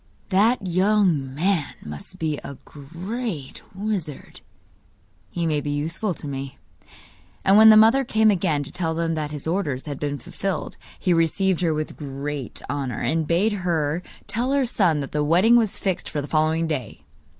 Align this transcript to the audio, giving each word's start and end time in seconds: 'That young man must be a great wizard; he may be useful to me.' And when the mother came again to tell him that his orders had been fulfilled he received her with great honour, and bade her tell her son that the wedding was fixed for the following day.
'That 0.29 0.65
young 0.65 1.31
man 1.35 1.75
must 1.85 2.17
be 2.17 2.39
a 2.39 2.57
great 2.65 3.61
wizard; 3.75 4.41
he 5.29 5.45
may 5.45 5.61
be 5.61 5.69
useful 5.69 6.15
to 6.15 6.27
me.' 6.27 6.57
And 7.45 7.55
when 7.55 7.69
the 7.69 7.77
mother 7.77 8.03
came 8.03 8.31
again 8.31 8.63
to 8.63 8.71
tell 8.71 8.97
him 8.99 9.13
that 9.13 9.29
his 9.29 9.45
orders 9.45 9.85
had 9.85 9.99
been 9.99 10.17
fulfilled 10.17 10.75
he 10.99 11.13
received 11.13 11.61
her 11.61 11.71
with 11.75 11.97
great 11.97 12.63
honour, 12.67 13.01
and 13.01 13.27
bade 13.27 13.53
her 13.53 14.01
tell 14.25 14.51
her 14.53 14.65
son 14.65 15.01
that 15.01 15.11
the 15.11 15.23
wedding 15.23 15.55
was 15.55 15.77
fixed 15.77 16.09
for 16.09 16.19
the 16.19 16.27
following 16.27 16.65
day. 16.65 17.03